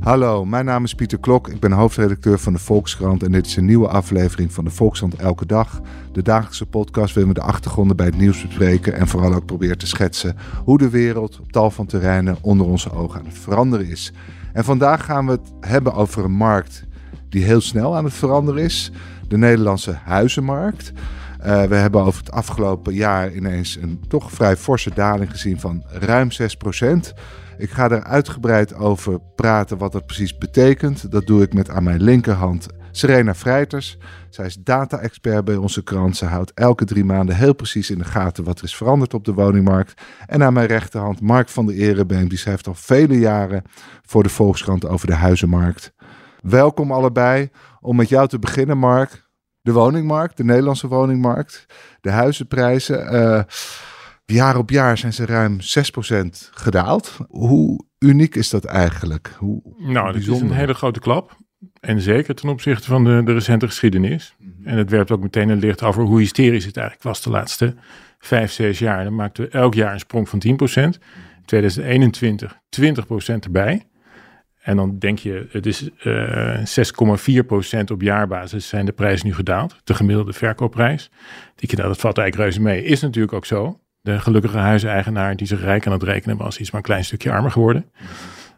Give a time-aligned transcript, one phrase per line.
[0.00, 1.48] Hallo, mijn naam is Pieter Klok.
[1.48, 5.14] Ik ben hoofdredacteur van de Volkskrant en dit is een nieuwe aflevering van de Volkskrant
[5.14, 5.80] Elke Dag.
[6.12, 9.78] De dagelijkse podcast waarin we de achtergronden bij het nieuws bespreken en vooral ook proberen
[9.78, 13.86] te schetsen hoe de wereld op tal van terreinen onder onze ogen aan het veranderen
[13.86, 14.12] is.
[14.52, 16.84] En vandaag gaan we het hebben over een markt
[17.28, 18.92] die heel snel aan het veranderen is,
[19.28, 20.92] de Nederlandse huizenmarkt.
[21.40, 25.82] Uh, we hebben over het afgelopen jaar ineens een toch vrij forse daling gezien van
[25.86, 27.14] ruim 6 procent.
[27.60, 31.10] Ik ga er uitgebreid over praten wat dat precies betekent.
[31.10, 33.98] Dat doe ik met aan mijn linkerhand Serena Vrijters.
[34.30, 36.16] Zij is data-expert bij onze krant.
[36.16, 39.24] Ze houdt elke drie maanden heel precies in de gaten wat er is veranderd op
[39.24, 40.02] de woningmarkt.
[40.26, 42.28] En aan mijn rechterhand Mark van der Erebeem.
[42.28, 43.62] Die schrijft al vele jaren
[44.02, 45.92] voor de Volkskrant over de huizenmarkt.
[46.40, 47.50] Welkom allebei.
[47.80, 49.28] Om met jou te beginnen, Mark.
[49.62, 51.66] De woningmarkt, de Nederlandse woningmarkt,
[52.00, 53.14] de huizenprijzen.
[53.14, 53.42] Uh,
[54.30, 55.64] Jaar op jaar zijn ze ruim 6%
[56.50, 57.18] gedaald.
[57.28, 59.34] Hoe uniek is dat eigenlijk?
[59.38, 61.36] Hoe nou, dat is een hele grote klap.
[61.80, 64.34] En zeker ten opzichte van de, de recente geschiedenis.
[64.38, 64.68] Mhm.
[64.68, 67.74] En het werpt ook meteen een licht over hoe hysterisch het eigenlijk was de laatste
[68.18, 69.04] vijf, zes jaar.
[69.04, 70.42] Dan maakten we elk jaar een sprong van
[70.94, 70.98] 10%.
[71.44, 73.86] 2021 20% erbij.
[74.60, 79.76] En dan denk je, het is uh, 6,4% op jaarbasis zijn de prijzen nu gedaald.
[79.84, 81.10] De gemiddelde verkoopprijs.
[81.54, 82.84] Denk je, nou, dat valt eigenlijk reuze mee.
[82.84, 86.70] Is natuurlijk ook zo de gelukkige huiseigenaar die zich rijk aan het rekenen was, is
[86.70, 87.90] maar een klein stukje armer geworden.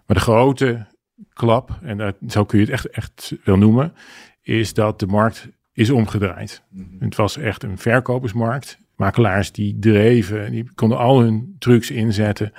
[0.07, 0.87] Maar de grote
[1.33, 3.95] klap, en dat, zo kun je het echt, echt wel noemen,
[4.43, 6.63] is dat de markt is omgedraaid.
[6.71, 7.05] Mhm.
[7.05, 8.79] Het was echt een verkopersmarkt.
[8.97, 12.53] Makelaars die dreven, die konden al hun trucs inzetten.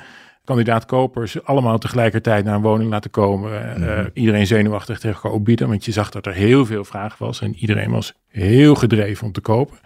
[0.44, 3.80] Kandidaat-kopers allemaal tegelijkertijd naar een woning laten komen.
[3.80, 7.42] Mm iedereen zenuwachtig tegen elkaar opbieden, want je zag dat er heel veel vraag was.
[7.42, 9.78] En iedereen was heel gedreven om te kopen.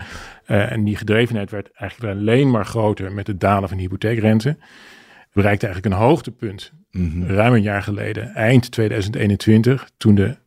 [0.47, 4.57] Uh, en die gedrevenheid werd eigenlijk alleen maar groter met het dalen van de hypotheekrente.
[5.33, 10.37] Bereikte eigenlijk een hoogtepunt mm ruim een jaar geleden, eind 2021, toen de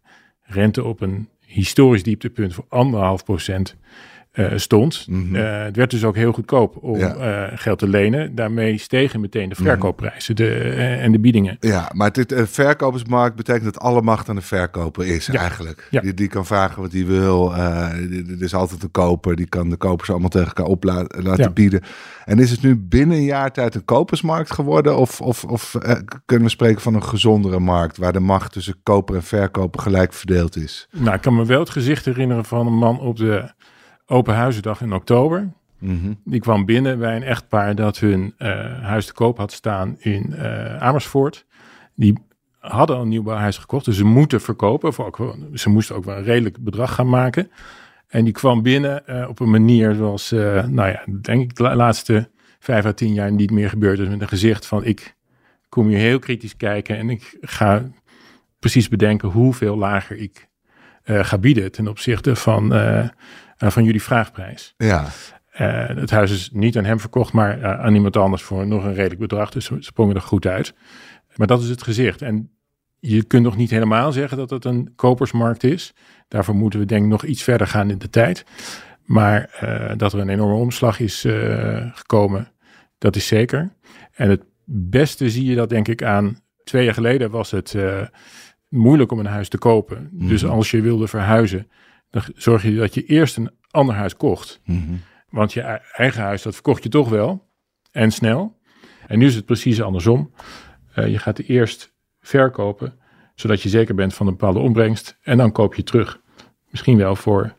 [0.42, 3.76] rente op een historisch dieptepunt voor anderhalf procent
[4.32, 5.06] uh, stond.
[5.08, 5.36] Mhm.
[5.36, 7.48] Eh, het werd dus ook heel goedkoop om ja.
[7.50, 8.34] uh, geld te lenen.
[8.34, 9.64] Daarmee stegen meteen de mhm.
[9.64, 10.54] verkoopprijzen de,
[11.00, 11.56] en de biedingen.
[11.60, 15.88] Ja, maar dit verkopersmarkt betekent dat alle macht aan de verkoper is eigenlijk.
[15.90, 16.00] Ja.
[16.00, 17.54] Die, die kan vragen wat hij wil.
[17.54, 19.36] er is altijd een koper.
[19.36, 21.80] Die kan de kopers allemaal tegen elkaar op laten bieden.
[22.24, 24.96] En is het nu binnen een jaar tijd een kopersmarkt geworden?
[24.96, 25.76] Of, of, of
[26.26, 27.96] kunnen we spreken van een gezondere markt...
[27.96, 30.88] waar de macht tussen koper en verkoper gelijk verdeeld is?
[30.90, 33.52] Nou, ik kan me wel het gezicht herinneren van een man op de
[34.12, 35.52] Open Huizendag in oktober.
[35.78, 36.12] Mhm.
[36.24, 38.48] Die kwam binnen bij een echtpaar dat hun uh,
[38.82, 41.46] huis te koop had staan in uh, Amersfoort.
[41.94, 42.18] Die
[42.58, 44.92] hadden al een nieuw huis gekocht, dus ze moeten verkopen.
[44.92, 47.50] Voor ook, ze moesten ook wel een redelijk bedrag gaan maken.
[48.08, 52.30] En die kwam binnen uh, op een manier zoals, nou ja, denk ik de laatste
[52.58, 54.08] vijf à tien jaar niet meer gebeurd is.
[54.08, 55.16] Met een gezicht van ik
[55.68, 57.90] kom hier heel kritisch kijken en ik ga
[58.58, 60.49] precies bedenken hoeveel lager ik
[61.10, 63.08] ga bieden ten opzichte van uh,
[63.58, 64.74] van jullie vraagprijs.
[64.76, 65.06] Ja.
[65.50, 69.20] Het huis is niet aan hem verkocht, maar aan iemand anders voor nog een redelijk
[69.20, 69.50] bedrag.
[69.50, 70.74] Dus ze sprongen er goed uit.
[71.36, 72.22] Maar dat is het gezicht.
[72.22, 72.50] En
[72.98, 75.94] je kunt nog niet helemaal zeggen dat het een kopersmarkt is.
[76.28, 78.44] Daarvoor moeten we denk ik nog iets verder gaan in de tijd.
[79.04, 79.50] Maar
[79.96, 81.26] dat er een enorme omslag is
[81.92, 82.52] gekomen,
[82.98, 83.72] dat is zeker.
[84.12, 86.38] En het beste zie je dat denk ik aan...
[86.64, 87.76] Twee jaar geleden was het
[88.70, 90.08] moeilijk om een huis te kopen.
[90.12, 90.52] Dus mhm.
[90.52, 91.66] als je wilde verhuizen
[92.10, 94.60] dan zorg je dat je eerst een ander huis kocht.
[94.64, 94.94] Mhm.
[95.30, 95.60] Want je
[95.92, 97.48] eigen huis, dat verkocht je toch wel.
[97.92, 98.58] En snel.
[99.06, 100.32] En nu is het precies andersom.
[100.96, 102.98] Uh, je gaat eerst verkopen,
[103.34, 105.18] zodat je zeker bent van een bepaalde opbrengst.
[105.22, 106.20] En dan koop je terug.
[106.70, 107.56] Misschien wel voor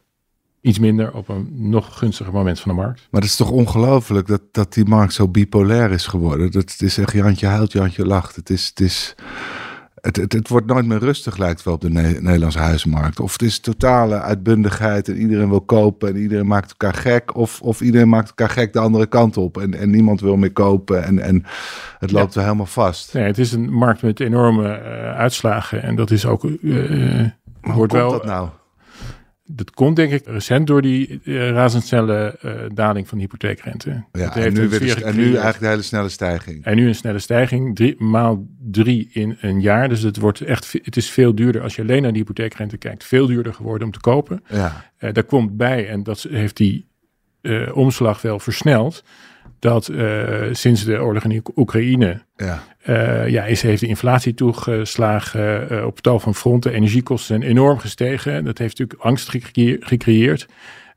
[0.62, 3.08] iets minder op een nog gunstiger moment van de markt.
[3.12, 6.52] Maar het is toch ongelooflijk dat, dat die markt zo bipolair is geworden.
[6.52, 8.36] Dat is echt Jantje huilt, Jantje lacht.
[8.36, 9.16] Het is, het is
[10.02, 13.20] het, het, het, wordt nooit meer rustig, lijkt wel op de Nederlandse huizenmarkt.
[13.20, 17.36] Of het is totale uitbundigheid en iedereen wil kopen en iedereen maakt elkaar gek.
[17.36, 20.52] Of, of iedereen maakt elkaar gek de andere kant op en, en niemand wil meer
[20.52, 21.46] kopen en, en
[22.00, 23.14] het loopt er helemaal vast.
[23.14, 26.44] Nee, het is een markt met enorme uh, uitslagen en dat is ook...
[26.44, 27.28] Uh,
[27.62, 28.50] Hoe wel, dat nou?
[29.56, 34.04] Dat komt denk ik recent door die uh, razendsnelle uh, daling van de hypotheekrente.
[34.12, 36.66] Ja, en, nu weer, en nu eigenlijk de hele snelle stijging.
[36.66, 39.90] En nu een snelle stijging, drie, maal drie in een jaar.
[39.90, 43.04] Dus het, wordt echt, het is veel duurder als je alleen naar de hypotheekrente kijkt.
[43.04, 44.44] Veel duurder geworden om te kopen.
[44.50, 44.92] Ja.
[45.00, 46.90] Uh, daar komt bij, en dat heeft die
[47.74, 49.04] omslag wel versneld
[49.62, 52.64] dat uh, sinds de oorlog in Oekraïne ja.
[52.86, 56.74] Uh, ja, is, heeft de inflatie toegeslagen op tal van fronten.
[56.74, 58.44] Energiekosten zijn enorm gestegen.
[58.46, 59.30] Dat heeft natuurlijk angst
[59.80, 60.48] gecreëerd.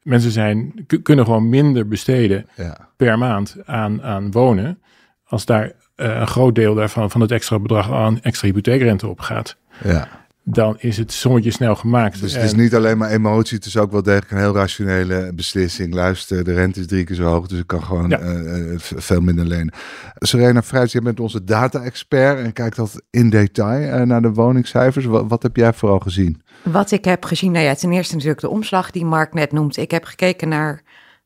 [0.02, 2.88] Mensen zijn, kunnen gewoon minder besteden ja.
[2.96, 4.82] per maand aan, aan wonen.
[5.24, 9.56] Als daar een groot deel daarvan van het extra bedrag aan extra hypotheekrente op gaat.
[9.82, 10.08] Ja.
[10.44, 12.20] Dan is het sommetje snel gemaakt.
[12.20, 15.32] Dus het is niet alleen maar emotie, het is ook wel degelijk een heel rationele
[15.34, 15.94] beslissing.
[15.94, 18.18] Luister, de rente is drie keer zo hoog, dus ik kan gewoon Ja.
[18.18, 19.72] eh, eh, veel minder lenen.
[20.14, 25.04] Serena Fruits, jij bent onze data-expert en kijkt altijd in detail eh, naar de woningscijfers.
[25.04, 26.42] Wat, wat heb jij vooral gezien?
[26.62, 29.76] Wat ik heb gezien, nou ja, ten eerste natuurlijk de omslag die Mark net noemt.
[29.76, 30.82] Ik heb gekeken naar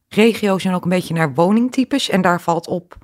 [0.09, 2.09] regio's en ook een beetje naar woningtypes.
[2.11, 2.97] En daar valt op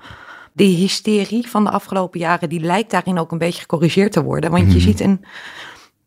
[0.52, 4.50] die hysterie van de afgelopen jaren, die lijkt daarin ook een beetje gecorrigeerd te worden.
[4.50, 5.24] Want je ziet een,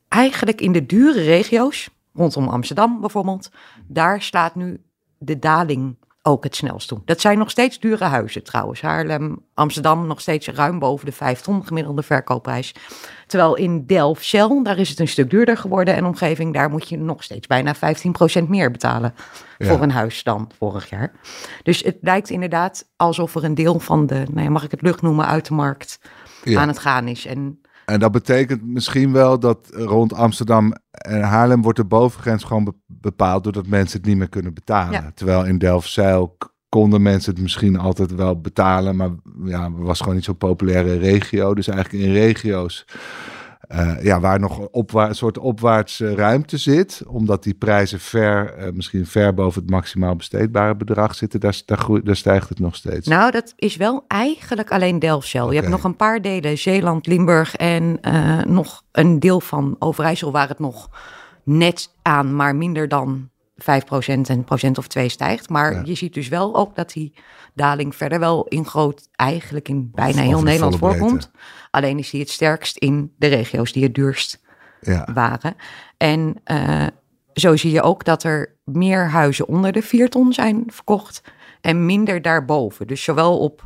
[0.08, 3.50] eigenlijk in de dure regio's, rondom Amsterdam bijvoorbeeld,
[3.88, 4.82] daar slaat nu
[5.18, 7.02] de daling ook het snelst toe.
[7.06, 8.82] Dat zijn nog steeds dure huizen trouwens.
[8.82, 12.76] Haarlem, Amsterdam nog steeds ruim boven de 5 ton gemiddelde verkoopprijs.
[13.28, 15.96] Terwijl in Delfzijl, daar is het een stuk duurder geworden.
[15.96, 17.80] En omgeving, daar moet je nog steeds bijna 15%
[18.48, 19.14] meer betalen
[19.58, 19.68] Ja.
[19.68, 21.12] voor een huis dan vorig jaar.
[21.64, 24.82] Dus het lijkt inderdaad alsof er een deel van de, nou ja, mag ik het
[24.82, 26.00] lucht noemen, uit de markt
[26.44, 26.62] Ja.
[26.62, 27.26] aan het gaan is.
[27.26, 32.64] En En dat betekent misschien wel dat rond Amsterdam en Haarlem wordt de bovengrens gewoon
[32.64, 34.92] be- bepaald doordat mensen het niet meer kunnen betalen.
[35.02, 35.12] Ja.
[35.16, 39.10] Terwijl in Delfzijl k- konden mensen het misschien altijd wel betalen, maar
[39.44, 41.54] ja, het was gewoon niet zo'n populaire regio.
[41.56, 42.86] Dus eigenlijk in regio's
[43.68, 49.06] eh, ja, waar nog een soort opwaartse ruimte zit, omdat die prijzen ver, eh, misschien
[49.06, 51.62] ver boven het maximaal besteedbare bedrag zitten, daar,
[52.04, 53.08] daar, stijgt het nog steeds.
[53.08, 55.52] Nou, dat is wel eigenlijk alleen Delfzijl.
[55.52, 60.32] Je hebt nog een paar delen, Zeeland, Limburg en eh, nog een deel van Overijssel
[60.32, 60.90] waar het nog
[61.44, 65.50] net aan, maar minder dan 5% en procent of 2 stijgt.
[65.50, 65.82] Maar Ja.
[65.86, 67.14] je ziet dus wel ook dat die
[67.54, 71.32] daling verder wel in groot, eigenlijk in bijna heel de Nederland voorkomt.
[71.72, 74.42] Alleen is die het sterkst in de regio's die het duurst
[74.82, 75.08] ja.
[75.14, 75.56] waren.
[75.98, 76.88] En eh,
[77.34, 81.22] zo zie je ook dat er meer huizen onder de 4 ton zijn verkocht
[81.62, 82.88] en minder daarboven.
[82.88, 83.66] Dus zowel op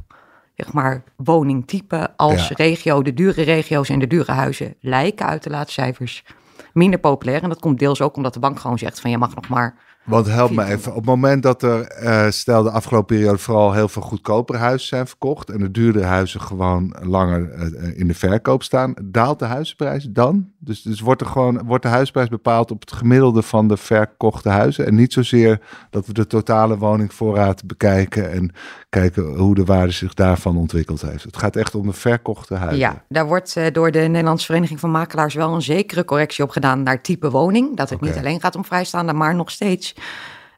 [0.56, 2.56] zeg maar, woningtype als Ja.
[2.56, 6.24] regio, de dure regio's en de dure huizen lijken uit de laatste cijfers
[6.74, 7.44] minder populair.
[7.44, 9.76] En dat komt deels ook omdat de bank gewoon zegt van je mag nog maar
[10.04, 10.92] Want help me even.
[10.92, 14.88] Op het moment dat er, eh, stel de afgelopen periode, vooral heel veel goedkopere huizen
[14.88, 15.50] zijn verkocht.
[15.50, 18.94] en de duurdere huizen gewoon langer eh, in de verkoop staan.
[19.04, 20.50] daalt de huizenprijs dan?
[20.60, 24.50] Dus, dus wordt, er gewoon, wordt de huisprijs bepaald op het gemiddelde van de verkochte
[24.50, 24.86] huizen.
[24.86, 28.32] En niet zozeer dat we de totale woningvoorraad bekijken.
[28.32, 28.52] en
[28.92, 31.24] kijken hoe de waarde zich daarvan ontwikkeld heeft.
[31.24, 32.80] Het gaat echt om de verkochte huizen.
[32.80, 36.50] Ja, daar wordt eh, door de Nederlandse Vereniging van Makelaars wel een zekere correctie op
[36.50, 37.78] gedaan naar type woning.
[37.78, 39.96] Dat het niet alleen gaat om vrijstaande, maar nog steeds.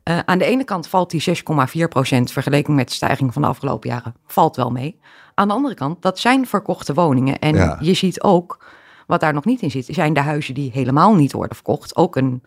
[0.04, 3.48] eh, aan de ene kant valt die 6,4 procent vergeleken met de stijging van de
[3.48, 4.16] afgelopen jaren.
[4.26, 5.00] Valt wel mee.
[5.36, 7.40] Aan de andere kant, dat zijn verkochte woningen.
[7.40, 7.78] En Ja.
[7.82, 8.66] je ziet ook,
[9.08, 11.96] wat daar nog niet in zit, zijn de huizen die helemaal niet worden verkocht.
[11.96, 12.44] Ook een,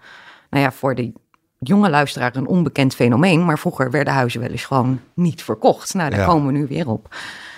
[0.50, 1.12] nou ja, voor de
[1.58, 3.44] jonge luisteraar een onbekend fenomeen.
[3.44, 5.94] Maar vroeger werden huizen wel eens gewoon niet verkocht.
[5.94, 6.26] Nou, daar Ja.
[6.26, 7.14] komen we nu weer op.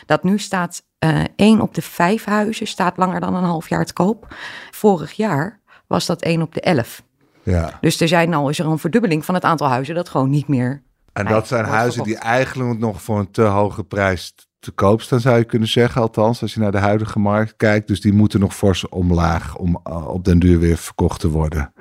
[0.06, 3.84] Dat nu staat eh één op de vijf huizen staat langer dan een half jaar
[3.84, 4.34] te koop.
[4.70, 7.02] Vorig jaar was dat één op de elf.
[7.42, 7.78] Ja.
[7.80, 10.48] Dus er zijn al is er een verdubbeling van het aantal huizen dat gewoon niet
[10.48, 10.82] meer.
[11.12, 15.20] En dat zijn huizen die eigenlijk nog voor een te hoge prijs te koop staan,
[15.20, 16.00] zou je kunnen zeggen.
[16.00, 17.88] Althans, als je naar de huidige markt kijkt.
[17.88, 21.72] Dus die moeten nog fors omlaag om eh, op den duur weer verkocht te worden.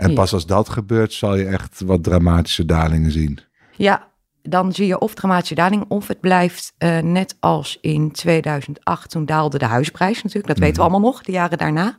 [0.00, 3.38] En pas als dat gebeurt, zal je echt wat dramatische dalingen zien.
[3.76, 4.08] Ja,
[4.42, 9.10] dan zie je of dramatische daling of het blijft eh, net als in 2008.
[9.10, 10.46] Toen daalde de huisprijs natuurlijk.
[10.46, 11.98] Dat weten we allemaal nog, de jaren daarna.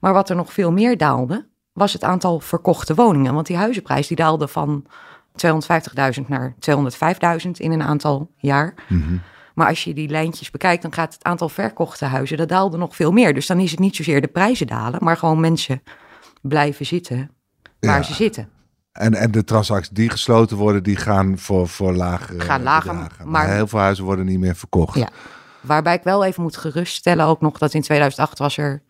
[0.00, 3.34] Maar wat er nog veel meer daalde, was het aantal verkochte woningen.
[3.34, 4.86] Want die huizenprijs die daalde van
[5.46, 6.54] 250.000 naar
[7.44, 8.74] 205.000 in een aantal jaar.
[9.54, 12.96] Maar als je die lijntjes bekijkt, dan gaat het aantal verkochte huizen, dat daalde nog
[12.96, 13.34] veel meer.
[13.34, 15.82] Dus dan is het niet zozeer de prijzen dalen, maar gewoon mensen
[16.40, 17.30] blijven zitten
[17.80, 18.02] waar Ja.
[18.02, 18.48] ze zitten.
[18.92, 23.54] En, en de transacties die gesloten worden, die gaan voor, voor lagere Gaan lager, maar-
[23.54, 24.98] heel veel huizen worden niet meer verkocht.
[24.98, 25.08] Ja.
[25.60, 28.82] Waarbij ik wel even moet geruststellen ook nog dat in 2008 was er,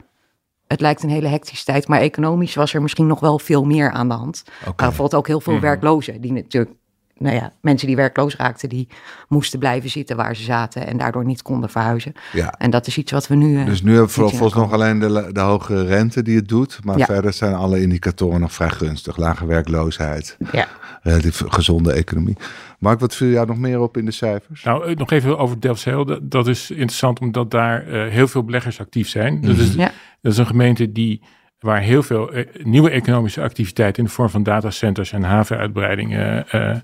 [0.66, 3.90] het lijkt een hele hectische tijd, maar economisch was er misschien nog wel veel meer
[3.90, 4.42] aan de hand.
[4.46, 4.64] Oké.
[4.64, 6.74] Maar bijvoorbeeld ook heel veel werklozen, die natuurlijk,
[7.20, 8.88] nou ja, mensen die werkloos raakten, die
[9.28, 12.12] moesten blijven zitten waar ze zaten en daardoor niet konden verhuizen.
[12.32, 12.54] Ja.
[12.58, 13.58] En dat is iets wat we nu.
[13.60, 16.78] eh, Dus nu hebben we volgens nog alleen de, de hoge rente die het doet.
[16.84, 17.04] Maar Ja.
[17.04, 19.16] verder zijn alle indicatoren nog vrij gunstig.
[19.16, 20.66] Lage werkloosheid, Ja.
[21.02, 22.36] relatief gezonde economie.
[22.78, 24.62] Mark, wat viel jou nog meer op in de cijfers?
[24.62, 26.04] Nou, eh, nog even over Delfzijl.
[26.04, 29.40] Dat, dat is interessant omdat daar eh, heel veel beleggers actief zijn.
[29.40, 29.90] Dat, is, Ja.
[30.20, 31.22] dat is een gemeente die,
[31.60, 36.76] waar heel veel eh, nieuwe economische activiteit in de vorm van datacenters en havenuitbreidingen eh,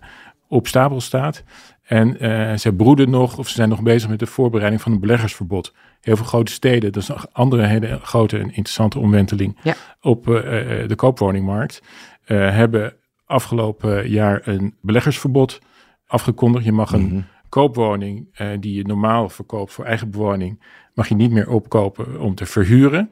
[0.48, 1.42] op stapel staat.
[1.82, 5.00] En eh, ze broeden nog, of ze zijn nog bezig met de voorbereiding van een
[5.00, 5.74] beleggersverbod.
[6.00, 9.74] Heel veel grote steden, dat is een andere hele grote en interessante omwenteling Ja.
[10.00, 11.82] op eh, eh, de koopwoningmarkt.
[12.24, 12.94] eh, hebben
[13.26, 15.58] afgelopen jaar een beleggersverbod
[16.06, 16.64] afgekondigd.
[16.64, 20.62] Je mag een koopwoning eh, die je normaal verkoopt voor eigen bewoning,
[20.94, 23.10] mag je niet meer opkopen om te verhuren.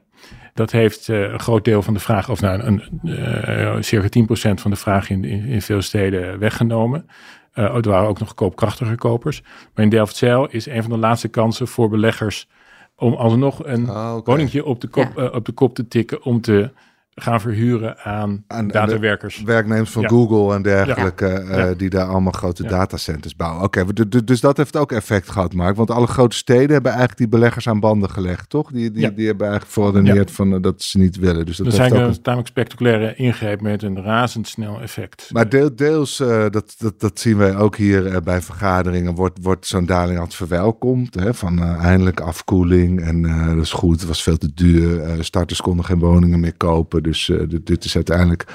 [0.55, 4.07] Dat heeft uh, een groot deel van de vraag, of nou een, uh, circa
[4.51, 7.07] 10% van de vraag in, in, in veel steden weggenomen.
[7.53, 9.41] Uh, er waren ook nog koopkrachtige kopers.
[9.73, 12.47] Maar in Delfzijl is een van de laatste kansen voor beleggers
[12.95, 14.35] om alsnog een oh, okay.
[14.35, 15.27] woningje op de, kop, ja.
[15.27, 16.71] op de kop te tikken om te
[17.15, 19.41] gaan verhuren aan, aan datawerkers.
[19.43, 21.69] Werknemers van Google en dergelijke, ja.
[21.69, 23.63] Uh, die daar allemaal grote datacenters bouwen.
[23.63, 25.75] Oké, okay, dus dat heeft ook effect gehad, Mark.
[25.75, 28.71] Want alle grote steden hebben eigenlijk die beleggers aan banden gelegd, toch?
[28.71, 31.45] Die, die, die hebben eigenlijk verordeneerd van uh, dat ze niet willen.
[31.45, 35.29] Dus dat er zijn ook een tamelijk spectaculaire ingreep met een razendsnel effect.
[35.31, 39.67] Maar deel, deels, uh, dat, dat, dat zien wij ook hier bij vergaderingen, wordt, wordt
[39.67, 41.15] zo'n daling altijd verwelkomd.
[41.15, 43.21] Hè, van eindelijk afkoeling en
[43.55, 45.23] dat is goed, het was veel te duur.
[45.23, 47.03] starters konden geen woningen meer kopen.
[47.05, 48.45] Dus uh, dit is uiteindelijk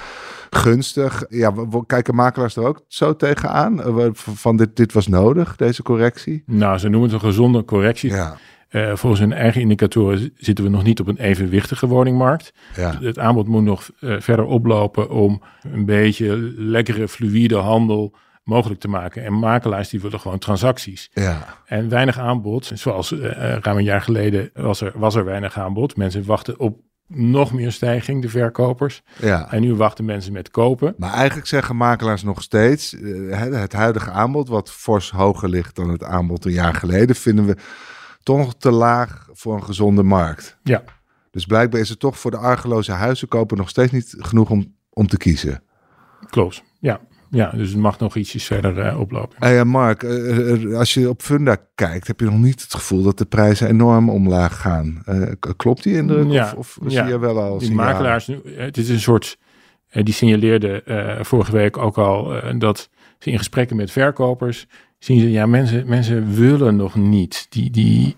[0.51, 1.25] gunstig.
[1.29, 1.53] Ja,
[1.87, 3.99] kijken makelaars er ook zo tegenaan?
[3.99, 6.43] Uh, van dit, dit was nodig, deze correctie?
[6.47, 8.11] Nou, ze noemen het een gezonde correctie.
[8.11, 8.37] Ja.
[8.71, 12.53] Uh, volgens hun eigen indicatoren zitten we nog niet op een evenwichtige woningmarkt.
[12.77, 12.99] Ja.
[13.01, 18.15] Het aanbod moet nog verder oplopen om een beetje lekkere, fluïde handel
[18.45, 19.25] mogelijk te maken.
[19.25, 21.11] En makelaars die willen gewoon transacties.
[21.13, 21.57] Ja.
[21.67, 23.21] En weinig aanbod, zoals uh,
[23.61, 25.97] ruim een jaar geleden was er, was er weinig aanbod.
[25.97, 26.81] Mensen wachten op
[27.15, 29.03] nog meer stijging, de verkopers.
[29.19, 29.53] Ja.
[29.53, 30.95] En nu wachten mensen met kopen.
[30.99, 35.89] Maar eigenlijk zeggen makelaars nog steeds, uh, het huidige aanbod, wat fors hoger ligt dan
[35.91, 37.57] het aanbod een jaar geleden, vinden we
[38.23, 40.59] toch te laag voor een gezonde markt.
[40.63, 40.83] Ja.
[41.31, 45.07] Dus blijkbaar is het toch voor de argeloze huizenkoper nog steeds niet genoeg om, om
[45.07, 45.63] te kiezen.
[46.31, 47.01] Klopt, ja.
[47.31, 49.37] Ja, dus het mag nog ietsjes verder uh, oplopen.
[49.39, 53.19] Hey, Mark, uh, als je op Funda kijkt, heb je nog niet het gevoel dat
[53.19, 55.03] de prijzen enorm omlaag gaan.
[55.57, 56.31] Klopt die indruk?
[56.31, 57.03] Ja, of, of ja.
[57.03, 59.39] zie je wel al Die makelaars, nu, het is een soort,
[59.91, 60.83] die signaleerde
[61.23, 64.67] vorige week ook al dat ze in gesprekken met verkopers
[64.99, 67.47] zien ze, ja, mensen, mensen willen nog niet.
[67.49, 68.17] Die, die,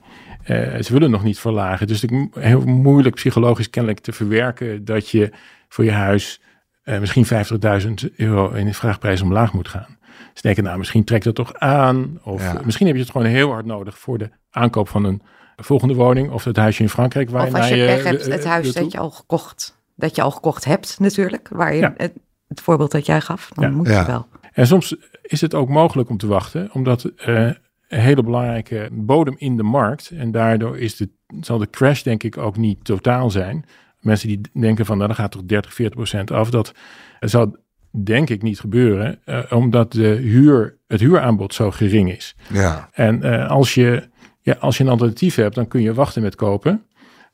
[0.80, 1.86] ze willen nog niet verlagen.
[1.86, 5.32] Dus het is heel moeilijk psychologisch kennelijk te verwerken dat je
[5.68, 6.40] voor je huis
[6.84, 9.96] uh, misschien 50.000 euro in de vraagprijs omlaag moet gaan.
[10.34, 12.20] Ze denken, nou, misschien trekt dat toch aan.
[12.22, 15.22] Of misschien heb je het gewoon heel hard nodig voor de aankoop van een
[15.56, 16.30] volgende woning.
[16.30, 17.30] Of het huisje in Frankrijk.
[17.30, 20.22] Waar of als je, je pech hebt, het huis dat je al gekocht, dat je
[20.22, 21.48] al gekocht hebt natuurlijk.
[21.48, 22.12] Waar je het,
[22.48, 24.26] het, voorbeeld dat jij gaf, dan moet je wel.
[24.52, 27.50] En soms is het ook mogelijk om te wachten, omdat uh,
[27.88, 30.10] een hele belangrijke bodem in de markt.
[30.10, 31.08] En daardoor is de,
[31.40, 33.64] zal de crash denk ik ook niet totaal zijn
[34.04, 36.50] mensen die denken van, nou dan gaat toch 30, 40 procent af.
[36.50, 36.72] Dat
[37.20, 37.56] zal
[38.04, 42.36] denk ik niet gebeuren, uh, omdat de huur, het huuraanbod zo gering is.
[42.52, 42.88] Ja.
[42.92, 44.08] En uh, als, je,
[44.40, 46.86] ja, als je een alternatief hebt, dan kun je wachten met kopen.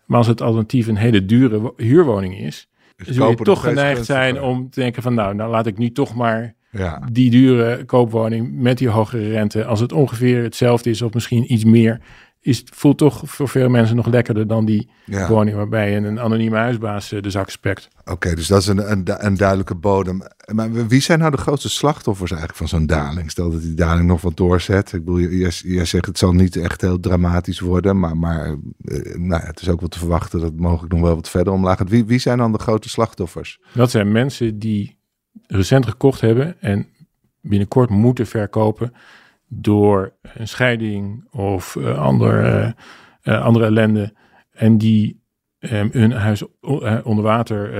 [0.04, 4.40] Maar als het alternatief een hele dure huurwoning is, dus zul je toch geneigd zijn
[4.40, 7.02] om te denken van, nou, nou laat ik nu toch maar ja.
[7.12, 11.64] die dure koopwoning met die hogere rente, als het ongeveer hetzelfde is of misschien iets
[11.64, 12.00] meer,
[12.40, 14.90] is, voelt toch voor veel mensen nog lekkerder dan die
[15.28, 17.88] woning waarbij een anonieme huisbaas eh, de zak spekt.
[18.04, 20.22] Oké, dus dat is een, een, een, duidelijke bodem.
[20.52, 23.30] Maar wie zijn nou de grootste slachtoffers eigenlijk van zo'n daling?
[23.30, 24.92] Stel dat die daling nog wat doorzet.
[24.92, 28.46] Ik bedoel, je, zegt het zal niet echt heel dramatisch worden, maar, maar
[28.84, 31.52] eh, nou, het is ook wel te verwachten dat het mogelijk nog wel wat verder
[31.52, 31.90] omlaag gaat.
[31.90, 33.60] Wie, wie zijn dan de grote slachtoffers?
[33.74, 34.98] Dat zijn mensen die
[35.46, 36.86] recent gekocht hebben en
[37.40, 38.92] binnenkort moeten verkopen
[39.48, 42.74] door een scheiding of uh, ander,
[43.22, 44.14] uh, andere ellende.
[44.52, 45.22] En die
[45.58, 46.42] um, hun huis
[47.02, 47.70] onder water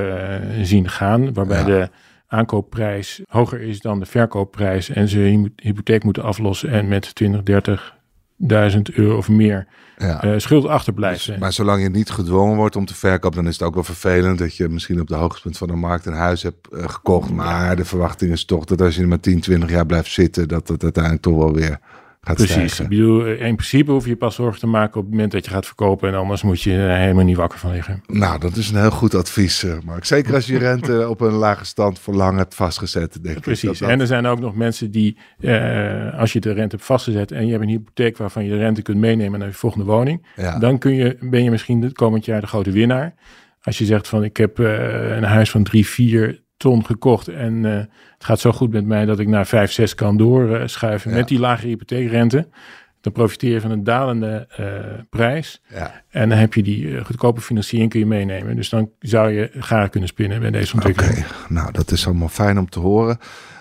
[0.67, 1.89] zien gaan, waarbij de
[2.27, 7.43] aankoopprijs hoger is dan de verkoopprijs en ze hun hypotheek moeten aflossen en met 20,
[7.43, 7.98] 30,
[8.38, 9.66] duizend euro of meer
[9.99, 10.25] ja.
[10.25, 11.26] uh, schuld achterblijft.
[11.26, 13.85] Dus, maar zolang je niet gedwongen wordt om te verkopen, dan is het ook wel
[13.85, 17.30] vervelend dat je misschien op de hoogtepunt van de markt een huis hebt uh, gekocht.
[17.30, 20.49] Maar de verwachting is toch dat als je er maar 10, 20 jaar blijft zitten,
[20.49, 21.78] dat het uiteindelijk toch wel weer
[22.21, 22.81] Precies.
[22.81, 25.45] Ik bedoel, eh, in principe hoef je pas zorgen te maken op het moment dat
[25.45, 26.09] je gaat verkopen.
[26.09, 28.03] En anders moet je helemaal niet wakker van liggen.
[28.07, 30.05] Nou, dat is een heel goed advies, eh, Mark.
[30.05, 33.81] Zeker als je rente op een lage stand voor lang hebt vastgezet, denk Precies.
[33.81, 37.45] En er zijn ook nog mensen die, uh, als je de rente hebt vastgezet en
[37.45, 40.27] je hebt een hypotheek waarvan je de rente kunt meenemen naar je volgende woning.
[40.59, 43.15] Dan kun je, ben je misschien het komend jaar de grote winnaar.
[43.63, 47.29] Als je zegt van ik heb uh, een huis van drie, vier ton gekocht.
[47.29, 51.12] En uh, het gaat zo goed met mij dat ik naar 5, 6 kan doorschuiven
[51.12, 52.49] met die lage hypotheekrente.
[53.00, 54.67] Dan profiteer je van een dalende uh,
[55.11, 55.62] prijs.
[55.69, 56.03] Ja.
[56.09, 58.57] En dan heb je die uh, goedkope financiering kun je meenemen.
[58.57, 61.19] Dus dan zou je graag kunnen spinnen bij deze ontwikkeling.
[61.19, 63.19] Oké, nou dat is allemaal fijn om te horen.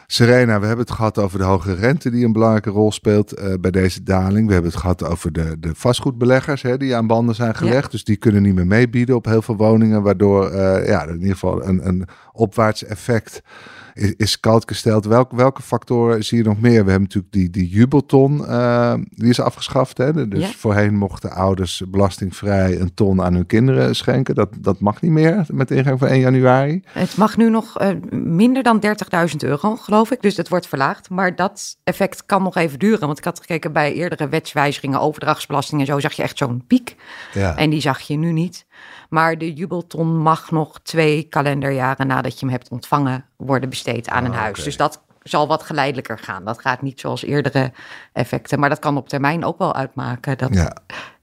[0.10, 3.54] Serena, we hebben het gehad over de hoge rente die een belangrijke rol speelt uh,
[3.60, 4.48] bij deze daling.
[4.48, 7.92] We hebben het gehad over de, de vastgoedbeleggers hè, die aan banden zijn gelegd.
[7.92, 11.34] Dus die kunnen niet meer meebieden op heel veel woningen, waardoor uh, ja, in ieder
[11.34, 13.42] geval een, een opwaarts effect
[13.98, 15.06] is, is koud gesteld.
[15.06, 16.84] Welke, welke factoren zie je nog meer?
[16.86, 19.98] We hebben natuurlijk die, die jubelton, uh, die is afgeschaft.
[19.98, 20.27] Hè?
[20.27, 24.36] Dus voorheen mochten ouders belastingvrij een ton aan hun kinderen schenken.
[24.36, 26.84] Dat, dat mag niet meer met de ingang van 1 januari.
[26.88, 30.22] Het mag nu nog uh, minder dan 30.000 euro, geloof ik.
[30.22, 31.10] Dus het wordt verlaagd.
[31.10, 33.06] Maar dat effect kan nog even duren.
[33.06, 36.96] Want ik had gekeken bij eerdere wetswijzigingen, overdrachtsbelasting en zo, zag je echt zo'n piek.
[37.34, 37.56] Ja.
[37.56, 38.66] En die zag je nu niet.
[39.10, 44.25] Maar de jubelton mag nog twee kalenderjaren nadat je hem hebt ontvangen worden besteed aan
[44.25, 44.63] een ah, huis.
[44.63, 46.46] Dus dat zal wat geleidelijker gaan.
[46.46, 47.72] Dat gaat niet zoals eerdere
[48.13, 48.60] effecten.
[48.60, 50.77] Maar dat kan op termijn ook wel uitmaken dat ja.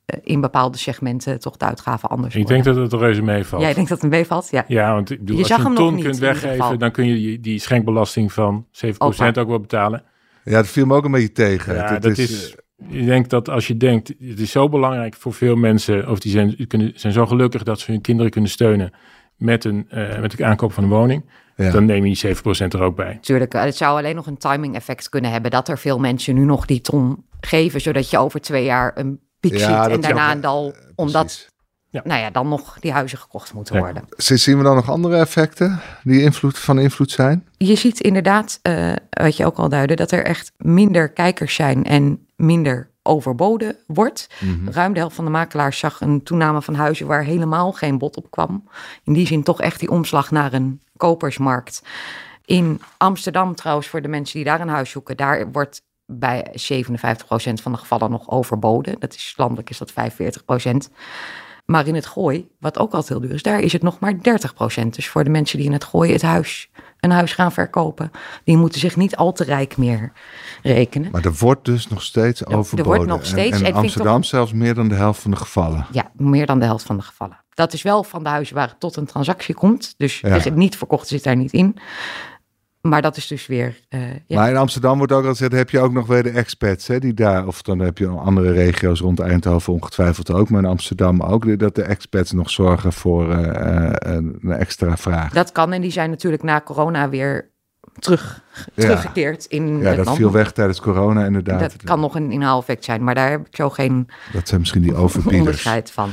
[0.05, 3.63] Eh, in bepaalde segmenten toch de uitgaven anders Ik denk dat het er reuze meevalt.
[3.63, 4.49] Jij denkt dat het meevalt?
[4.51, 7.41] Ja, ja want ik bedoel, je als je een ton kunt weggeven, dan kun je
[7.41, 10.03] die schenkbelasting van 7% ook wel betalen.
[10.45, 11.75] Ja, dat viel me ook een beetje tegen.
[11.75, 12.57] Ja, dat is, is
[12.89, 16.33] ik denk dat als je denkt, het is zo belangrijk voor veel mensen, of die
[16.33, 18.93] zijn, kunnen, zijn zo gelukkig dat ze hun kinderen kunnen steunen
[19.37, 21.25] met, een, uh, met de aankoop van een woning.
[21.57, 22.39] Dan neem je die 7%
[22.69, 23.19] er ook bij.
[23.21, 26.35] Tuurlijk, eh, het zou alleen nog een timing effect kunnen hebben dat er veel mensen
[26.35, 30.33] nu nog die ton geven, zodat je over twee jaar een piek ziet en daarna
[30.33, 31.49] een dal, uh, omdat
[31.91, 32.01] ja.
[32.05, 34.05] nou ja, dan nog die huizen gekocht moeten worden.
[34.17, 37.47] Zien we dan nog andere effecten die invloed, van invloed zijn?
[37.57, 41.85] Je ziet inderdaad, uh, wat je ook al duidde, dat er echt minder kijkers zijn
[41.85, 44.29] en minder overboden wordt.
[44.41, 44.69] Mhm.
[44.69, 48.17] Ruim de helft van de makelaars zag een toename van huizen waar helemaal geen bod
[48.17, 48.69] op kwam.
[49.05, 51.83] In die zin toch echt die omslag naar een kopersmarkt.
[52.45, 57.63] In Amsterdam trouwens, voor de mensen die daar een huis zoeken, daar wordt bij 57%
[57.63, 59.01] van de gevallen nog overboden.
[59.01, 60.91] Dat is landelijk is dat 45%.
[61.65, 64.15] Maar in het gooi, wat ook altijd heel duur is, daar is het nog maar
[64.15, 64.19] 30%.
[64.91, 68.11] Dus voor de mensen die in het gooi het huis, een huis gaan verkopen,
[68.45, 70.13] die moeten zich niet al te rijk meer
[70.63, 71.11] rekenen.
[71.11, 72.79] Maar er wordt dus nog steeds overboden.
[72.79, 73.61] Er wordt nog steeds.
[73.61, 75.87] En, en Amsterdam zelfs meer dan de helft van de gevallen.
[75.91, 77.43] Ja, meer dan de helft van de gevallen.
[77.55, 79.95] Dat is wel van de huizen waar het tot een transactie komt.
[79.97, 80.41] Dus ja.
[80.55, 81.77] niet verkocht zit daar niet in.
[82.89, 83.81] Maar dat is dus weer.
[83.91, 84.39] Uh, ja.
[84.39, 86.99] Maar in Amsterdam wordt ook al gezegd: heb je ook nog weer de expats, hè,
[86.99, 91.21] die daar, of dan heb je andere regio's rond Eindhoven ongetwijfeld ook, maar in Amsterdam
[91.21, 95.33] ook, dat de expats nog zorgen voor uh, een extra vraag.
[95.33, 97.51] Dat kan en die zijn natuurlijk na corona weer
[97.99, 98.43] terug,
[98.75, 99.79] teruggekeerd in.
[99.79, 101.61] Ja, dat viel weg tijdens corona inderdaad.
[101.61, 104.09] Dat kan nog een inhaaleffect zijn, maar daar heb ik zo geen.
[104.33, 105.69] Dat zijn misschien die overbieders.
[105.85, 106.13] van.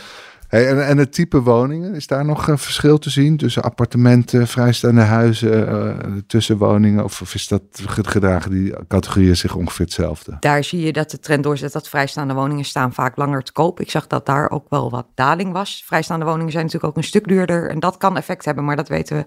[0.51, 5.01] En, en, het type woningen, is daar nog een verschil te zien tussen appartementen, vrijstaande
[5.01, 7.03] huizen, uh, tussenwoningen?
[7.03, 10.37] Of, is dat gedragen die categorieën zich ongeveer hetzelfde?
[10.39, 13.79] Daar zie je dat de trend doorzet dat vrijstaande woningen staan vaak langer te koop.
[13.79, 15.83] Ik zag dat daar ook wel wat daling was.
[15.85, 18.87] Vrijstaande woningen zijn natuurlijk ook een stuk duurder en dat kan effect hebben, maar dat
[18.87, 19.25] weten we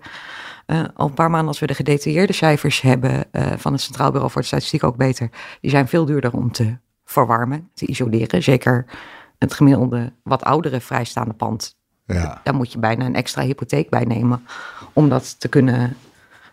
[0.75, 4.11] uh, al een paar maanden als we de gedetailleerde cijfers hebben uh, van het Centraal
[4.11, 5.31] Bureau voor de Statistiek ook beter.
[5.61, 8.43] Die zijn veel duurder om te verwarmen, te isoleren.
[8.43, 8.87] Zeker
[9.45, 11.77] het gemiddelde wat oudere vrijstaande pand.
[12.07, 12.41] Ja.
[12.45, 14.47] Daar moet je bijna een extra hypotheek bij nemen
[14.93, 15.97] om dat te kunnen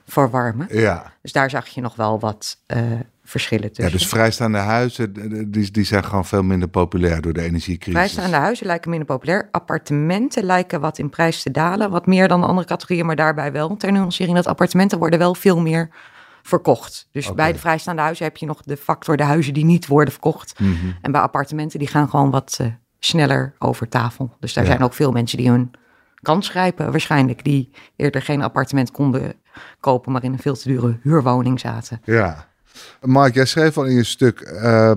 [0.06, 0.68] verwarmen.
[0.70, 1.14] Ja.
[1.22, 2.78] Dus daar zag je nog wel wat uh,
[3.24, 3.86] verschillen tussen.
[3.86, 5.14] Ja, dus vrijstaande huizen,
[5.52, 8.00] die, die zijn gewoon veel minder populair door de energiecrisis.
[8.00, 9.48] Vrijstaande huizen lijken minder populair.
[9.52, 13.78] Appartementen lijken wat in prijs te dalen, wat meer dan andere categorieën, maar daarbij wel
[13.78, 15.90] ter nuancering dat appartementen worden wel veel meer
[16.44, 17.08] verkocht.
[17.12, 20.14] Dus bij de vrijstaande huizen heb je nog de factor de huizen die niet worden
[20.14, 20.60] verkocht.
[20.60, 20.74] Mhm.
[21.02, 22.68] En bij appartementen die gaan gewoon wat uh,
[23.06, 24.36] sneller over tafel.
[24.40, 25.72] Dus daar zijn ook veel mensen die hun
[26.22, 27.44] kans grijpen waarschijnlijk.
[27.44, 29.34] Die eerder geen appartement konden
[29.80, 32.02] kopen, maar in een veel te dure huurwoning zaten.
[32.04, 32.50] Ja.
[33.02, 34.92] Mark, jij schreef al in je stuk, uh,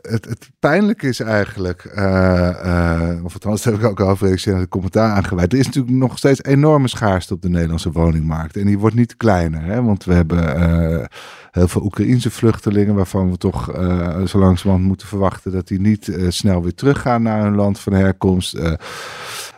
[0.00, 4.56] het, het pijnlijke is eigenlijk, uh, uh, of althans heb ik ook al over in
[4.56, 5.52] het commentaar aangeweid.
[5.52, 8.56] Er is natuurlijk nog steeds enorme schaarste op de Nederlandse woningmarkt.
[8.56, 9.82] En die wordt niet kleiner, hè?
[9.82, 11.06] want we hebben eh,
[11.50, 13.64] heel veel Oekraïense vluchtelingen, waarvan we toch
[14.26, 18.58] zo langzamerhand moeten verwachten dat die niet snel weer teruggaan naar hun land van herkomst.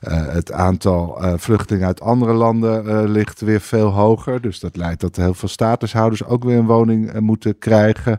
[0.09, 4.41] Uh, het aantal vluchtelingen uit andere landen ligt weer veel hoger.
[4.41, 8.19] Dus dat leidt dat heel veel statushouders ook weer een woning moeten krijgen.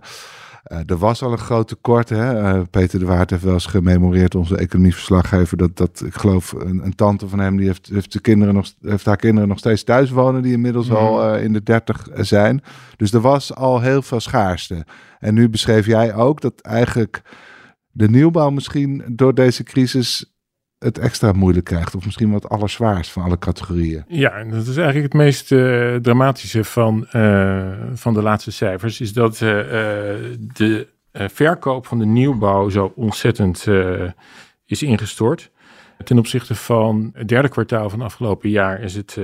[0.72, 2.10] Uh, er was al een groot tekort.
[2.10, 2.41] Hè?
[2.41, 6.86] Uh, Peter de Waard heeft wel eens gememoreerd, onze economieverslaggever, dat, dat ik geloof een,
[6.86, 9.84] een, tante van hem, die heeft, heeft, de kinderen nog, heeft haar kinderen nog steeds
[9.84, 10.96] thuis wonen, die inmiddels mm.
[10.96, 12.63] al uh, in de dertig zijn.
[12.98, 14.86] Dus er was al heel veel schaarste.
[15.20, 17.22] En nu beschreef jij ook dat eigenlijk
[17.91, 20.31] de nieuwbouw misschien door deze crisis
[20.84, 21.96] het extra moeilijk krijgt.
[21.96, 24.04] Of misschien wat allerzwaarst van alle categorieën.
[24.08, 29.02] Ja, en dat is eigenlijk het meest uh, dramatische van, uh, van de laatste cijfers.
[29.02, 29.39] Is dat uh,
[30.54, 33.67] de verkoop van de nieuwbouw zo ontzettend
[34.65, 35.52] is ingestort.
[36.04, 39.24] Ten opzichte van het derde kwartaal van afgelopen jaar is het 36%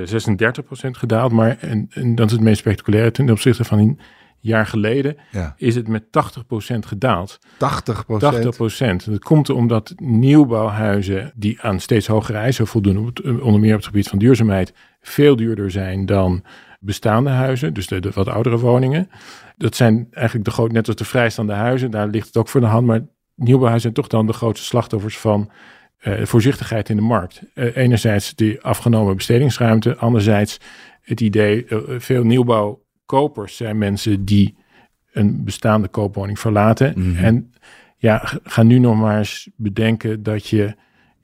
[0.92, 1.32] gedaald.
[1.32, 4.00] Maar, en, en dat is het meest spectaculaire, ten opzichte van
[4.40, 5.54] jaar geleden Ja.
[5.58, 7.40] is het met 80% gedaald.
[7.58, 9.06] 80 80 procent.
[9.12, 9.94] Dat komt omdat
[10.48, 14.20] nieuwbouwhuizen die aan steeds hogere eisen voldoen, op het- onder meer op het gebied van
[14.20, 16.44] duurzaamheid, veel duurder zijn dan
[16.80, 19.10] bestaande huizen, dus de, de wat oudere woningen.
[19.58, 22.62] Dat zijn eigenlijk de groot, net als de vrijstaande huizen, daar ligt het ook voor
[22.62, 23.02] de hand, maar
[23.36, 25.52] nieuwbouwhuizen zijn toch dan de grootste slachtoffers van
[25.98, 27.42] eh, voorzichtigheid in de markt.
[27.54, 30.60] Eh, enerzijds die afgenomen bestedingsruimte, anderzijds
[31.02, 32.24] het idee, eh, veel
[33.08, 34.56] nieuwbouwkopers zijn mensen die
[35.12, 36.94] een bestaande koopwoning verlaten.
[36.96, 37.24] Mhm.
[37.24, 37.54] En
[37.98, 40.76] ja, ga nu nog maar eens bedenken dat je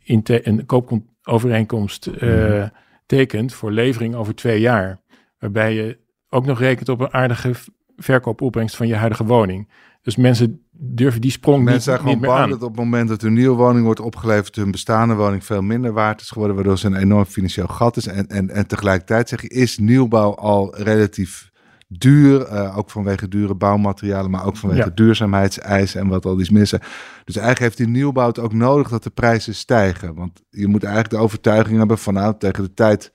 [0.03, 2.67] in een koopovereenkomst Mhm.
[3.05, 4.99] tekent voor levering over twee jaar.
[5.39, 5.97] Waarbij je
[6.29, 7.51] ook nog rekent op een aardige
[7.97, 9.69] verkoopopbrengst van je huidige woning.
[10.01, 12.49] Dus mensen durven die sprong Mensen niet, zijn niet gewoon meer bang aan.
[12.59, 15.93] dat op het moment dat hun nieuwe woning wordt opgeleverd, hun bestaande woning veel minder
[15.93, 18.07] waard is geworden, waardoor ze een enorm financieel gat is.
[18.07, 21.51] En, en, en tegelijkertijd zeg je, is nieuwbouw al relatief
[21.97, 24.91] duur, eh, ook vanwege dure bouwmaterialen, maar ook vanwege Ja.
[24.95, 26.79] duurzaamheidseisen en wat al die missen.
[27.25, 30.15] Dus eigenlijk heeft die nieuwbouw het ook nodig dat de prijzen stijgen.
[30.15, 33.11] Want je moet eigenlijk de overtuiging hebben van nou, tegen de tijd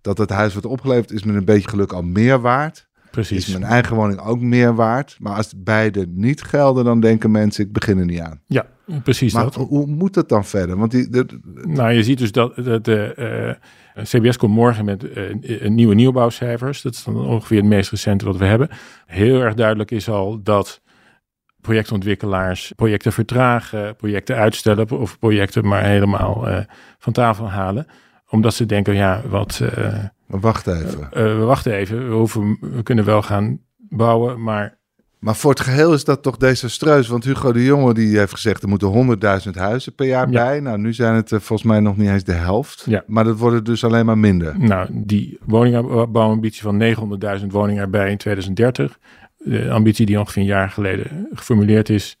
[0.00, 2.88] dat het huis wordt opgeleverd, is met een beetje geluk al meer waard.
[3.10, 3.46] Precies.
[3.46, 5.16] Is mijn eigen woning ook meer waard?
[5.18, 8.40] Maar als beide niet gelden, dan denken mensen, ik begin er niet aan.
[8.46, 8.66] Ja,
[9.02, 9.54] precies Maar dat.
[9.54, 10.76] hoe moet dat dan verder?
[10.76, 13.14] Want die, de, de- Nou, je ziet dus dat, dat de
[13.94, 16.82] eh, CBS komt morgen met eh, nieuwe nieuwbouwcijfers.
[16.82, 18.68] Dat is dan ongeveer het meest recente wat we hebben.
[19.06, 20.80] Heel erg duidelijk is al dat
[21.60, 26.64] projectontwikkelaars projecten vertragen, projecten uitstellen of projecten maar helemaal eh,
[26.98, 27.86] van tafel halen.
[28.28, 29.62] Omdat ze denken, ja, wat,
[30.26, 31.08] wacht even.
[31.10, 34.78] we wachten even, we, hoeven, we kunnen wel gaan bouwen, maar
[35.20, 37.08] Maar voor het geheel is dat toch desastreus.
[37.08, 38.88] Want Hugo de Jonge die heeft gezegd, er moeten
[39.44, 40.44] 100.000 huizen per jaar Ja.
[40.44, 40.60] bij.
[40.60, 42.84] Nou, nu zijn het er volgens mij nog niet eens de helft.
[42.88, 43.04] Ja.
[43.06, 44.54] Maar dat wordt dus alleen maar minder.
[44.58, 46.78] Nou, die woningbouwambitie van
[47.40, 48.98] 900.000 woningen erbij in 2030.
[49.36, 52.18] De ambitie die ongeveer een jaar geleden geformuleerd is.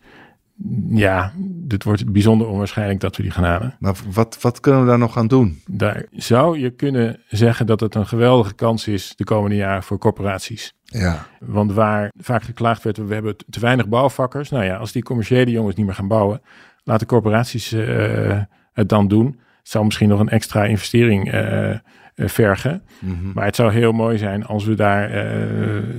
[0.88, 3.76] Ja, dit wordt bijzonder onwaarschijnlijk dat we die gaan halen.
[3.78, 5.60] Maar wat, wat kunnen we daar nog aan doen?
[5.66, 9.98] Daar zou je kunnen zeggen dat het een geweldige kans is de komende jaren voor
[9.98, 10.74] corporaties.
[10.84, 14.50] Ja, Want waar vaak geklaagd werd, we hebben te weinig bouwvakkers.
[14.50, 16.40] Nou ja, als die commerciële jongens niet meer gaan bouwen,
[16.84, 18.40] laten corporaties eh,
[18.72, 19.26] het dan doen.
[19.58, 21.78] Het zou misschien nog een extra investering eh, eh,
[22.14, 22.82] vergen.
[22.98, 23.32] Mhm.
[23.34, 25.10] Maar het zou heel mooi zijn als we daar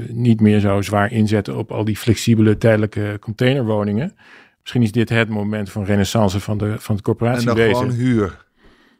[0.07, 4.15] niet meer zo zwaar inzetten op al die flexibele tijdelijke containerwoningen.
[4.61, 7.75] Misschien is dit het moment van renaissance van, de, van het en dan corporatiewezen.
[7.75, 7.91] gewoon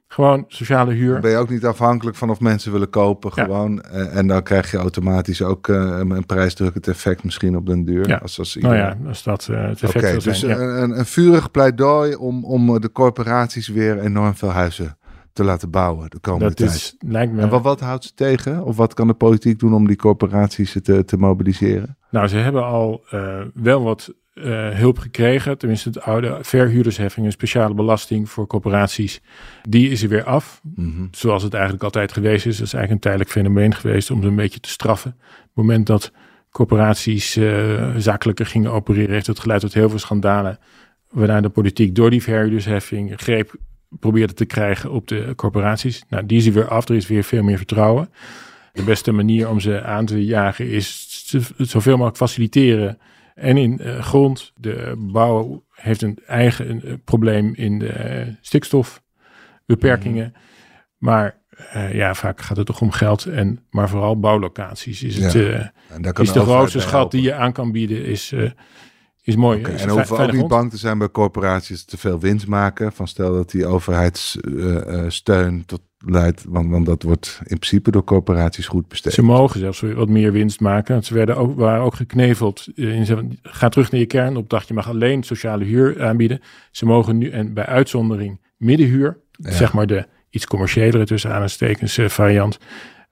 [0.08, 0.46] Gewoon, huur.
[0.48, 1.20] sociale Dan huur.
[1.20, 3.32] ben je ook niet afhankelijk van of mensen willen kopen.
[3.36, 3.44] Ja.
[3.44, 3.82] Gewoon.
[3.82, 8.08] Eh, en dan krijg je automatisch ook eh, een prijsdrukkend effect misschien op den duur.
[8.08, 8.16] Ja.
[8.18, 10.60] Als, als Nou ja, als dat eh, het effect zou dus zijn.
[10.60, 10.82] ja.
[10.82, 14.98] een, een, vurig pleidooi om, om de corporaties weer enorm veel huizen
[15.34, 16.72] te laten bouwen de komende Dat tijd.
[16.72, 17.42] is, lijkt me...
[17.42, 18.64] En wat, wat houdt ze tegen?
[18.64, 21.98] Of wat kan de politiek doen om die corporaties te, te mobiliseren?
[22.10, 23.04] Nou, ze hebben al
[23.54, 25.58] wel wat eh, hulp gekregen.
[25.58, 29.22] Tenminste, het oude verhuurdersheffing, een speciale belasting voor corporaties.
[29.70, 30.62] Die is er weer af.
[30.76, 31.06] Mhm.
[31.12, 32.58] Zoals het eigenlijk altijd geweest is.
[32.58, 35.12] Dat is eigenlijk een tijdelijk fenomeen geweest om ze een beetje te straffen.
[35.12, 36.12] Op het moment dat
[36.52, 40.60] corporaties eh, zakelijker gingen opereren, heeft het geleid tot heel veel schandalen.
[41.10, 43.56] Waarna de politiek door die verhuurdersheffing greep
[44.00, 46.04] probeerde te krijgen op de corporaties.
[46.10, 46.90] Nou, die is er weer af.
[46.90, 48.10] Er is weer veel meer vertrouwen.
[48.74, 51.10] De beste manier om ze aan te jagen is
[51.58, 52.98] zoveel mogelijk faciliteren.
[53.36, 60.34] En in eh, grond, de bouw heeft een eigen eh, probleem in de eh, stikstofbeperkingen.
[60.98, 61.40] Maar
[61.70, 63.26] eh, ja, vaak gaat het toch om geld.
[63.26, 65.74] En, maar vooral bouwlocaties is, het, Ja.
[65.88, 68.06] En daar kan is de grootste schat die je aan kan bieden.
[68.06, 68.34] Is,
[69.22, 69.62] is mooi.
[69.62, 70.48] Is en hoeven grond.
[70.48, 72.94] bang te zijn bij corporaties te veel winst maken.
[72.94, 78.68] Van stel dat die overheidssteun tot leidt, want, want dat wordt in principe door corporaties
[78.68, 79.14] goed besteed.
[79.14, 81.04] Ze mogen zelfs wat meer winst maken.
[81.04, 82.68] Ze werden ook, waren ook gekneveld.
[82.76, 84.68] eh, In, ze- ga terug naar je kernopdracht.
[84.68, 86.40] Je mag alleen sociale huur aanbieden.
[86.72, 89.18] Ze mogen nu, en bij uitzondering, middenhuur.
[89.32, 89.52] Ja.
[89.52, 92.60] Zeg maar de iets commerciëlere tussen aanstekens eh, variant.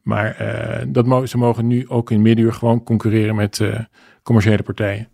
[0.02, 3.62] Maar eh, dat mo ze mogen nu ook in middenhuur gewoon concurreren met
[4.24, 5.08] commerciële partijen.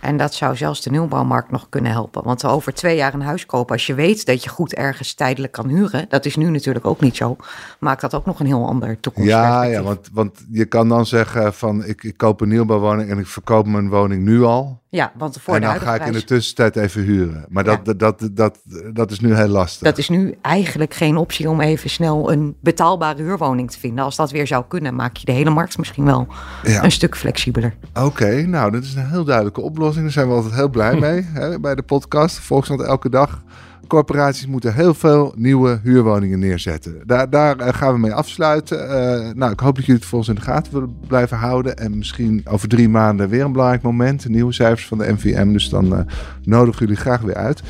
[0.00, 2.24] En dat zou zelfs de nieuwbouwmarkt nog kunnen helpen.
[2.24, 5.52] Want over twee jaar een huis kopen, als je weet dat je goed ergens tijdelijk
[5.52, 7.36] kan huren, dat is nu natuurlijk ook niet zo,
[7.78, 9.72] maakt dat ook nog een heel ander toekomstperspectief.
[9.72, 13.18] Ja, ja want, want je kan dan zeggen van ik, ik koop een nieuwbouwwoning en
[13.18, 14.82] ik verkoop mijn woning nu al.
[14.90, 17.44] Ja, want voor en dan ga ik in de tussentijd even huren.
[17.48, 18.58] Maar dat, dat, dat, dat,
[18.92, 19.82] dat is nu heel lastig.
[19.82, 24.04] dat is nu eigenlijk geen optie om even snel een betaalbare huurwoning te vinden.
[24.04, 26.26] Als dat weer zou kunnen, maak je de hele markt misschien wel
[26.62, 26.84] Ja.
[26.84, 27.74] een stuk flexibeler.
[27.94, 30.04] Oké, nou, dat is een heel duidelijke oplossing.
[30.04, 32.38] Daar zijn we altijd heel blij mee hè, bij de podcast.
[32.38, 33.42] Volkskrant elke dag.
[33.88, 37.02] Corporaties moeten heel veel nieuwe huurwoningen neerzetten.
[37.06, 38.78] Daar, daar eh, gaan we mee afsluiten.
[38.78, 41.76] Uh, nou, ik hoop dat jullie het voor ons in de gaten willen blijven houden.
[41.76, 44.28] En misschien over drie maanden weer een belangrijk moment.
[44.28, 45.52] Nieuwe cijfers van de NVM.
[45.52, 45.98] Dus dan uh,
[46.42, 47.62] nodigen jullie graag weer uit.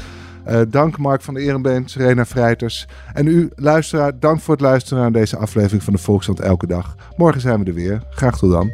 [0.68, 2.88] Dank Mark van der Ehrenbeen, Serena Vrijters.
[3.14, 6.96] En u, luisteraar, dank voor het luisteren naar deze aflevering van de Volksstand Elke Dag.
[7.16, 8.02] Morgen zijn we er weer.
[8.10, 8.70] Graag tot dan.